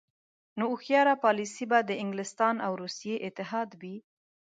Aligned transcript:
نو 0.57 0.63
هوښیاره 0.73 1.13
پالیسي 1.23 1.65
به 1.71 1.79
د 1.83 1.91
انګلستان 2.03 2.55
او 2.65 2.71
روسیې 2.81 3.15
اتحاد 3.27 3.69
وي. 3.81 3.95